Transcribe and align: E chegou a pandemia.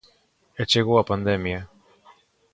E 0.57 0.63
chegou 0.71 0.97
a 0.99 1.03
pandemia. 1.11 1.61